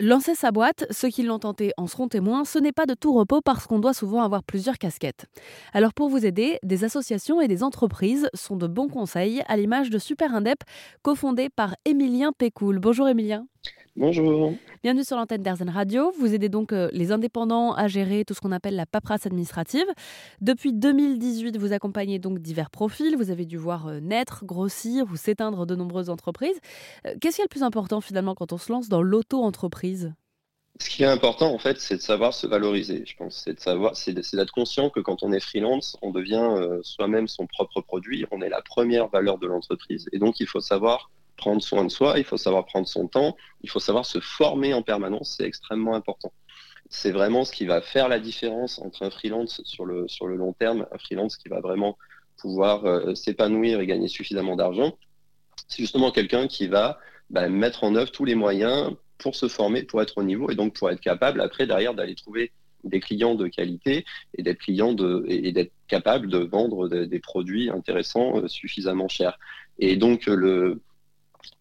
Lancer 0.00 0.36
sa 0.36 0.52
boîte, 0.52 0.86
ceux 0.92 1.08
qui 1.08 1.24
l'ont 1.24 1.40
tenté 1.40 1.72
en 1.76 1.88
seront 1.88 2.06
témoins, 2.06 2.44
ce 2.44 2.60
n'est 2.60 2.70
pas 2.70 2.86
de 2.86 2.94
tout 2.94 3.12
repos 3.12 3.40
parce 3.40 3.66
qu'on 3.66 3.80
doit 3.80 3.94
souvent 3.94 4.22
avoir 4.22 4.44
plusieurs 4.44 4.78
casquettes. 4.78 5.26
Alors 5.72 5.92
pour 5.92 6.08
vous 6.08 6.24
aider, 6.24 6.60
des 6.62 6.84
associations 6.84 7.40
et 7.40 7.48
des 7.48 7.64
entreprises 7.64 8.28
sont 8.32 8.54
de 8.54 8.68
bons 8.68 8.86
conseils 8.86 9.42
à 9.48 9.56
l'image 9.56 9.90
de 9.90 9.98
Super 9.98 10.36
Indep, 10.36 10.60
cofondé 11.02 11.48
par 11.48 11.74
Émilien 11.84 12.30
Pécoul. 12.30 12.78
Bonjour 12.78 13.08
Émilien. 13.08 13.48
Bonjour. 13.96 14.54
Bienvenue 14.82 15.04
sur 15.04 15.16
l'antenne 15.16 15.42
d'Airzen 15.42 15.68
Radio. 15.68 16.12
Vous 16.18 16.34
aidez 16.34 16.48
donc 16.48 16.72
euh, 16.72 16.88
les 16.92 17.10
indépendants 17.12 17.72
à 17.72 17.88
gérer 17.88 18.24
tout 18.24 18.34
ce 18.34 18.40
qu'on 18.40 18.52
appelle 18.52 18.76
la 18.76 18.86
paperasse 18.86 19.26
administrative. 19.26 19.86
Depuis 20.40 20.72
2018, 20.72 21.56
vous 21.56 21.72
accompagnez 21.72 22.18
donc 22.18 22.38
divers 22.38 22.70
profils. 22.70 23.16
Vous 23.16 23.30
avez 23.30 23.44
dû 23.44 23.56
voir 23.56 23.88
euh, 23.88 24.00
naître, 24.00 24.44
grossir 24.44 25.06
ou 25.12 25.16
s'éteindre 25.16 25.66
de 25.66 25.74
nombreuses 25.74 26.10
entreprises. 26.10 26.58
Euh, 27.06 27.14
qu'est-ce 27.20 27.36
qui 27.36 27.42
est 27.42 27.44
le 27.44 27.48
plus 27.48 27.62
important 27.62 28.00
finalement 28.00 28.34
quand 28.34 28.52
on 28.52 28.58
se 28.58 28.70
lance 28.70 28.88
dans 28.88 29.02
l'auto-entreprise? 29.02 30.12
Ce 30.80 30.88
qui 30.90 31.02
est 31.02 31.06
important, 31.06 31.52
en 31.52 31.58
fait, 31.58 31.80
c'est 31.80 31.96
de 31.96 32.00
savoir 32.00 32.32
se 32.32 32.46
valoriser. 32.46 33.02
Je 33.04 33.16
pense, 33.16 33.42
c'est 33.44 33.54
de 33.54 33.60
savoir, 33.60 33.96
c'est 33.96 34.12
d'être 34.12 34.52
conscient 34.52 34.90
que 34.90 35.00
quand 35.00 35.24
on 35.24 35.32
est 35.32 35.40
freelance, 35.40 35.96
on 36.02 36.12
devient 36.12 36.78
soi-même 36.82 37.26
son 37.26 37.48
propre 37.48 37.80
produit. 37.80 38.26
On 38.30 38.40
est 38.42 38.48
la 38.48 38.62
première 38.62 39.08
valeur 39.08 39.38
de 39.38 39.48
l'entreprise, 39.48 40.08
et 40.12 40.20
donc 40.20 40.38
il 40.38 40.46
faut 40.46 40.60
savoir 40.60 41.10
prendre 41.38 41.62
soin 41.62 41.84
de 41.84 41.90
soi, 41.90 42.18
il 42.18 42.24
faut 42.24 42.36
savoir 42.36 42.66
prendre 42.66 42.86
son 42.86 43.08
temps, 43.08 43.36
il 43.62 43.70
faut 43.70 43.80
savoir 43.80 44.04
se 44.04 44.20
former 44.20 44.74
en 44.74 44.82
permanence, 44.82 45.36
c'est 45.38 45.44
extrêmement 45.44 45.94
important. 45.94 46.32
C'est 46.90 47.12
vraiment 47.12 47.44
ce 47.44 47.52
qui 47.52 47.64
va 47.64 47.80
faire 47.80 48.08
la 48.08 48.18
différence 48.18 48.78
entre 48.78 49.04
un 49.04 49.10
freelance 49.10 49.62
sur 49.64 49.86
le, 49.86 50.08
sur 50.08 50.26
le 50.26 50.36
long 50.36 50.52
terme, 50.52 50.86
un 50.92 50.98
freelance 50.98 51.36
qui 51.36 51.48
va 51.48 51.60
vraiment 51.60 51.96
pouvoir 52.38 52.84
euh, 52.84 53.14
s'épanouir 53.14 53.80
et 53.80 53.86
gagner 53.86 54.08
suffisamment 54.08 54.56
d'argent. 54.56 54.96
C'est 55.68 55.82
justement 55.82 56.10
quelqu'un 56.10 56.46
qui 56.46 56.66
va 56.66 56.98
bah, 57.30 57.48
mettre 57.48 57.84
en 57.84 57.94
œuvre 57.94 58.10
tous 58.10 58.24
les 58.24 58.34
moyens 58.34 58.92
pour 59.18 59.34
se 59.34 59.48
former, 59.48 59.82
pour 59.82 60.00
être 60.00 60.18
au 60.18 60.22
niveau 60.22 60.50
et 60.50 60.54
donc 60.54 60.74
pour 60.74 60.90
être 60.90 61.00
capable 61.00 61.40
après 61.40 61.66
derrière 61.66 61.94
d'aller 61.94 62.14
trouver 62.14 62.52
des 62.84 63.00
clients 63.00 63.34
de 63.34 63.48
qualité 63.48 64.04
et 64.34 64.42
d'être 64.42 64.58
client 64.58 64.92
de 64.92 65.24
et, 65.28 65.52
d'être 65.52 65.72
capable 65.88 66.28
de 66.28 66.38
vendre 66.38 66.88
des 66.88 67.18
produits 67.18 67.70
intéressants 67.70 68.38
euh, 68.38 68.48
suffisamment 68.48 69.08
chers. 69.08 69.38
Et 69.78 69.96
donc 69.96 70.26
le 70.26 70.80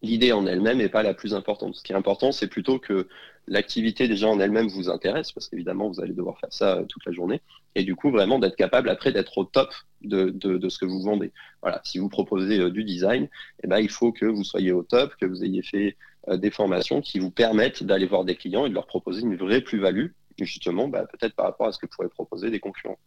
l'idée 0.01 0.31
en 0.31 0.45
elle-même 0.45 0.77
n'est 0.77 0.89
pas 0.89 1.03
la 1.03 1.13
plus 1.13 1.33
importante. 1.33 1.75
Ce 1.75 1.83
qui 1.83 1.91
est 1.91 1.95
important, 1.95 2.31
c'est 2.31 2.47
plutôt 2.47 2.79
que 2.79 3.07
l'activité 3.47 4.07
déjà 4.07 4.27
en 4.27 4.39
elle-même 4.39 4.67
vous 4.67 4.89
intéresse, 4.89 5.31
parce 5.31 5.47
qu'évidemment, 5.47 5.89
vous 5.89 6.01
allez 6.01 6.13
devoir 6.13 6.39
faire 6.39 6.51
ça 6.51 6.77
euh, 6.77 6.85
toute 6.85 7.05
la 7.05 7.11
journée, 7.11 7.41
et 7.75 7.83
du 7.83 7.95
coup, 7.95 8.11
vraiment 8.11 8.39
d'être 8.39 8.55
capable 8.55 8.89
après 8.89 9.11
d'être 9.11 9.37
au 9.37 9.45
top 9.45 9.73
de, 10.01 10.69
ce 10.69 10.77
que 10.77 10.85
vous 10.85 11.01
vendez. 11.01 11.31
Voilà, 11.61 11.81
si 11.83 11.97
vous 11.97 12.09
proposez 12.09 12.59
euh, 12.59 12.69
du 12.69 12.83
design, 12.83 13.29
eh 13.63 13.67
ben, 13.67 13.79
il 13.79 13.89
faut 13.89 14.11
que 14.11 14.25
vous 14.25 14.43
soyez 14.43 14.71
au 14.71 14.83
top, 14.83 15.13
que 15.19 15.25
vous 15.25 15.43
ayez 15.43 15.63
fait 15.63 15.97
euh, 16.27 16.37
des 16.37 16.51
formations 16.51 17.01
qui 17.01 17.19
vous 17.19 17.31
permettent 17.31 17.83
d'aller 17.83 18.05
voir 18.05 18.25
des 18.25 18.35
clients 18.35 18.65
et 18.65 18.69
de 18.69 18.75
leur 18.75 18.87
proposer 18.87 19.21
une 19.21 19.35
vraie 19.35 19.61
plus-value, 19.61 20.07
justement, 20.39 20.87
bah, 20.87 21.05
peut-être 21.11 21.35
par 21.35 21.45
rapport 21.45 21.67
à 21.67 21.71
ce 21.71 21.79
que 21.79 21.87
pourraient 21.87 22.09
proposer 22.09 22.51
des 22.51 22.59
concurrents. 22.59 22.99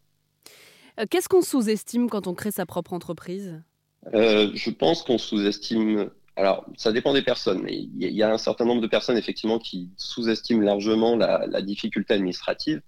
Qu'est-ce 1.08 1.28
qu'on 1.28 1.40
sous-estime 1.40 2.10
quand 2.10 2.26
on 2.26 2.34
crée 2.34 2.50
sa 2.50 2.66
propre 2.66 2.92
entreprise? 2.92 3.62
Je 4.12 4.70
pense 4.70 5.02
qu'on 5.02 5.18
sous-estime 5.18 6.10
alors, 6.40 6.64
ça 6.78 6.90
dépend 6.90 7.12
des 7.12 7.20
personnes, 7.20 7.60
mais 7.62 7.76
il 7.76 8.14
y 8.14 8.22
a 8.22 8.32
un 8.32 8.38
certain 8.38 8.64
nombre 8.64 8.80
de 8.80 8.86
personnes 8.86 9.18
effectivement 9.18 9.58
qui 9.58 9.90
sous-estiment 9.98 10.62
largement 10.62 11.14
la, 11.14 11.60
difficulté 11.60 12.14
administrative, 12.14 12.80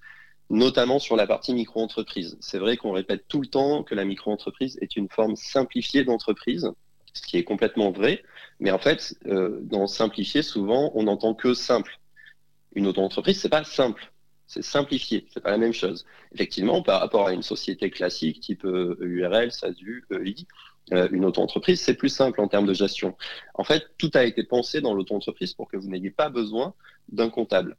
notamment 0.49 0.99
sur 0.99 1.17
la 1.17 1.27
partie 1.27 1.53
micro-entreprise. 1.53 2.39
C'est 2.41 2.57
vrai 2.57 2.79
qu'on 2.79 2.93
répète 2.93 3.25
tout 3.29 3.43
le 3.43 3.47
temps 3.47 3.83
que 3.83 3.95
la 3.95 4.07
micro-entreprise 4.07 4.79
est 4.81 4.97
une 4.97 5.11
forme 5.11 5.37
simplifiée 5.37 6.03
d'entreprise, 6.03 6.73
ce 7.13 7.27
qui 7.27 7.37
est 7.37 7.45
complètement 7.45 7.91
vrai, 7.91 8.23
mais 8.59 8.71
en 8.71 8.79
fait, 8.79 9.15
euh, 9.27 9.59
dans 9.61 9.87
simplifier, 9.87 10.41
souvent, 10.41 10.91
on 10.95 11.03
n'entend 11.03 11.35
que 11.35 11.53
simple. 11.53 12.01
Une 12.75 12.87
auto-entreprise, 12.87 13.39
c'est 13.39 13.51
pas 13.51 13.65
simple, 13.65 14.15
c'est 14.47 14.63
simplifié, 14.63 15.27
c'est 15.31 15.43
pas 15.43 15.51
la 15.51 15.59
même 15.59 15.75
chose. 15.75 16.07
Effectivement, 16.33 16.81
par 16.81 17.01
rapport 17.01 17.29
à 17.29 17.35
une 17.35 17.43
société 17.43 17.91
classique 17.91 18.41
type 18.41 18.65
URL, 18.65 19.53
SASU, 19.53 20.07
EI, 20.11 20.17
euh, 20.17 20.25
une 20.91 21.25
auto-entreprise, 21.25 21.81
c'est 21.81 21.95
plus 21.95 22.09
simple 22.09 22.41
en 22.41 22.49
termes 22.49 22.67
de 22.67 22.75
gestion. 22.75 23.17
En 23.55 23.65
fait, 23.65 23.85
tout 23.99 24.11
a 24.15 24.25
été 24.25 24.43
pensé 24.43 24.81
dans 24.81 24.95
l'auto-entreprise 24.95 25.55
pour 25.55 25.69
que 25.69 25.77
vous 25.77 25.89
n'ayez 25.89 26.11
pas 26.11 26.29
besoin 26.29 26.75
d'un 27.09 27.31
comptable. 27.31 27.77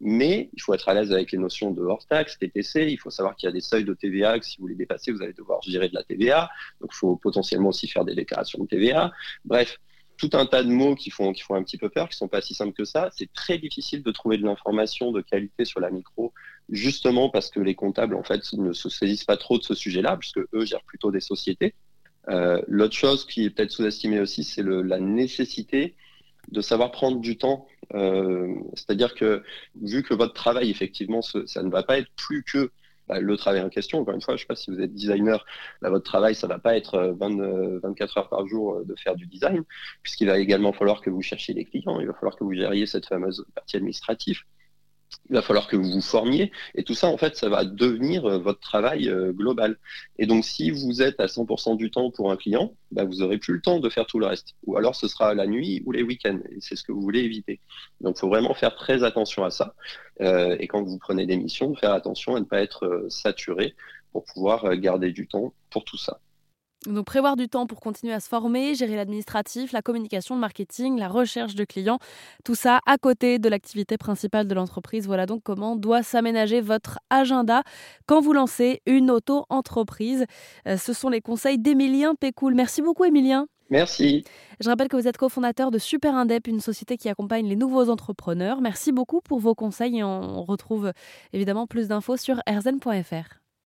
Mais 0.00 0.50
il 0.52 0.60
faut 0.60 0.74
être 0.74 0.88
à 0.88 0.94
l'aise 0.94 1.12
avec 1.12 1.30
les 1.32 1.38
notions 1.38 1.70
de 1.70 1.80
hors-taxe, 1.82 2.38
TTC. 2.38 2.90
Il 2.90 2.98
faut 2.98 3.10
savoir 3.10 3.36
qu'il 3.36 3.46
y 3.46 3.50
a 3.50 3.52
des 3.52 3.60
seuils 3.60 3.84
de 3.84 3.94
TVA 3.94 4.38
que 4.38 4.44
si 4.44 4.60
vous 4.60 4.66
les 4.66 4.74
dépassez, 4.74 5.12
vous 5.12 5.22
allez 5.22 5.32
devoir 5.32 5.62
gérer 5.62 5.88
de 5.88 5.94
la 5.94 6.02
TVA. 6.02 6.50
Donc, 6.80 6.90
il 6.92 6.96
faut 6.96 7.16
potentiellement 7.16 7.68
aussi 7.68 7.86
faire 7.86 8.04
des 8.04 8.14
déclarations 8.14 8.62
de 8.62 8.66
TVA. 8.66 9.12
Bref, 9.44 9.78
tout 10.16 10.30
un 10.32 10.46
tas 10.46 10.62
de 10.62 10.70
mots 10.70 10.94
qui 10.94 11.10
font, 11.10 11.32
qui 11.32 11.42
font 11.42 11.54
un 11.54 11.62
petit 11.62 11.78
peu 11.78 11.88
peur, 11.88 12.08
qui 12.08 12.16
sont 12.16 12.28
pas 12.28 12.40
si 12.40 12.54
simples 12.54 12.74
que 12.74 12.84
ça. 12.84 13.10
C'est 13.16 13.32
très 13.32 13.58
difficile 13.58 14.02
de 14.02 14.10
trouver 14.10 14.38
de 14.38 14.44
l'information 14.44 15.12
de 15.12 15.20
qualité 15.20 15.64
sur 15.64 15.80
la 15.80 15.90
micro, 15.90 16.32
justement 16.68 17.30
parce 17.30 17.50
que 17.50 17.60
les 17.60 17.74
comptables, 17.74 18.16
en 18.16 18.24
fait, 18.24 18.40
ne 18.54 18.72
se 18.72 18.88
saisissent 18.88 19.24
pas 19.24 19.36
trop 19.36 19.58
de 19.58 19.62
ce 19.62 19.74
sujet-là, 19.74 20.16
puisque 20.16 20.40
eux 20.52 20.64
gèrent 20.64 20.84
plutôt 20.84 21.10
des 21.10 21.20
sociétés. 21.20 21.74
Euh, 22.28 22.62
l'autre 22.68 22.94
chose 22.94 23.26
qui 23.26 23.44
est 23.44 23.50
peut-être 23.50 23.70
sous-estimée 23.70 24.20
aussi, 24.20 24.44
c'est 24.44 24.62
la 24.62 25.00
nécessité 25.00 25.96
de 26.50 26.60
savoir 26.60 26.90
prendre 26.92 27.20
du 27.20 27.36
temps. 27.36 27.66
Euh, 27.94 28.54
c'est-à-dire 28.74 29.14
que 29.14 29.42
vu 29.80 30.02
que 30.02 30.14
votre 30.14 30.34
travail, 30.34 30.70
effectivement, 30.70 31.22
ça 31.22 31.62
ne 31.62 31.70
va 31.70 31.82
pas 31.82 31.98
être 31.98 32.10
plus 32.16 32.42
que 32.44 32.70
bah, 33.08 33.20
le 33.20 33.36
travail 33.36 33.60
en 33.60 33.68
question. 33.68 34.00
Encore 34.00 34.14
une 34.14 34.22
fois, 34.22 34.36
je 34.36 34.42
ne 34.42 34.42
sais 34.42 34.46
pas 34.46 34.56
si 34.56 34.70
vous 34.70 34.80
êtes 34.80 34.94
designer, 34.94 35.44
bah, 35.80 35.90
votre 35.90 36.04
travail, 36.04 36.34
ça 36.34 36.46
ne 36.46 36.52
va 36.52 36.58
pas 36.58 36.76
être 36.76 37.14
20, 37.18 37.80
24 37.80 38.18
heures 38.18 38.28
par 38.28 38.46
jour 38.46 38.84
de 38.84 38.94
faire 38.96 39.16
du 39.16 39.26
design, 39.26 39.62
puisqu'il 40.02 40.28
va 40.28 40.38
également 40.38 40.72
falloir 40.72 41.00
que 41.00 41.10
vous 41.10 41.22
cherchiez 41.22 41.54
les 41.54 41.64
clients, 41.64 42.00
il 42.00 42.06
va 42.06 42.14
falloir 42.14 42.36
que 42.36 42.44
vous 42.44 42.54
gériez 42.54 42.86
cette 42.86 43.06
fameuse 43.06 43.44
partie 43.54 43.76
administrative 43.76 44.42
il 45.32 45.36
va 45.36 45.42
falloir 45.42 45.66
que 45.66 45.76
vous 45.76 45.90
vous 45.90 46.02
formiez. 46.02 46.52
Et 46.74 46.84
tout 46.84 46.92
ça, 46.92 47.08
en 47.08 47.16
fait, 47.16 47.36
ça 47.36 47.48
va 47.48 47.64
devenir 47.64 48.26
euh, 48.26 48.38
votre 48.38 48.60
travail 48.60 49.08
euh, 49.08 49.32
global. 49.32 49.78
Et 50.18 50.26
donc, 50.26 50.44
si 50.44 50.70
vous 50.70 51.00
êtes 51.00 51.20
à 51.20 51.26
100% 51.26 51.78
du 51.78 51.90
temps 51.90 52.10
pour 52.10 52.30
un 52.30 52.36
client, 52.36 52.74
bah, 52.90 53.04
vous 53.04 53.16
n'aurez 53.16 53.38
plus 53.38 53.54
le 53.54 53.62
temps 53.62 53.80
de 53.80 53.88
faire 53.88 54.06
tout 54.06 54.18
le 54.18 54.26
reste. 54.26 54.54
Ou 54.66 54.76
alors, 54.76 54.94
ce 54.94 55.08
sera 55.08 55.32
la 55.32 55.46
nuit 55.46 55.82
ou 55.86 55.92
les 55.92 56.02
week-ends. 56.02 56.40
Et 56.50 56.58
c'est 56.60 56.76
ce 56.76 56.84
que 56.84 56.92
vous 56.92 57.00
voulez 57.00 57.20
éviter. 57.20 57.60
Donc, 58.02 58.16
il 58.18 58.20
faut 58.20 58.28
vraiment 58.28 58.52
faire 58.52 58.76
très 58.76 59.04
attention 59.04 59.42
à 59.42 59.50
ça. 59.50 59.74
Euh, 60.20 60.54
et 60.60 60.68
quand 60.68 60.82
vous 60.82 60.98
prenez 60.98 61.24
des 61.24 61.38
missions, 61.38 61.74
faire 61.74 61.92
attention 61.92 62.36
à 62.36 62.40
ne 62.40 62.44
pas 62.44 62.60
être 62.60 63.06
saturé 63.08 63.74
pour 64.12 64.24
pouvoir 64.24 64.76
garder 64.76 65.12
du 65.12 65.26
temps 65.26 65.54
pour 65.70 65.84
tout 65.84 65.96
ça. 65.96 66.20
Donc 66.86 67.06
prévoir 67.06 67.36
du 67.36 67.48
temps 67.48 67.66
pour 67.66 67.80
continuer 67.80 68.12
à 68.12 68.18
se 68.18 68.28
former, 68.28 68.74
gérer 68.74 68.96
l'administratif, 68.96 69.70
la 69.70 69.82
communication, 69.82 70.34
le 70.34 70.40
marketing, 70.40 70.98
la 70.98 71.08
recherche 71.08 71.54
de 71.54 71.64
clients, 71.64 72.00
tout 72.44 72.56
ça 72.56 72.80
à 72.86 72.98
côté 72.98 73.38
de 73.38 73.48
l'activité 73.48 73.96
principale 73.96 74.48
de 74.48 74.54
l'entreprise. 74.54 75.06
Voilà 75.06 75.26
donc 75.26 75.42
comment 75.44 75.76
doit 75.76 76.02
s'aménager 76.02 76.60
votre 76.60 76.98
agenda 77.08 77.62
quand 78.06 78.20
vous 78.20 78.32
lancez 78.32 78.82
une 78.86 79.12
auto-entreprise. 79.12 80.26
Euh, 80.66 80.76
ce 80.76 80.92
sont 80.92 81.08
les 81.08 81.20
conseils 81.20 81.58
d'Emilien 81.58 82.16
Pécoul. 82.16 82.54
Merci 82.54 82.82
beaucoup 82.82 83.04
Emilien. 83.04 83.46
Merci. 83.70 84.24
Je 84.58 84.68
rappelle 84.68 84.88
que 84.88 84.96
vous 84.96 85.06
êtes 85.06 85.16
cofondateur 85.16 85.70
de 85.70 85.78
Super 85.78 86.16
Indep, 86.16 86.48
une 86.48 86.60
société 86.60 86.96
qui 86.96 87.08
accompagne 87.08 87.46
les 87.46 87.56
nouveaux 87.56 87.90
entrepreneurs. 87.90 88.60
Merci 88.60 88.90
beaucoup 88.90 89.20
pour 89.20 89.38
vos 89.38 89.54
conseils 89.54 89.98
et 89.98 90.04
on 90.04 90.42
retrouve 90.42 90.92
évidemment 91.32 91.66
plus 91.68 91.88
d'infos 91.88 92.16
sur 92.16 92.40
erzen.fr. 92.46 93.41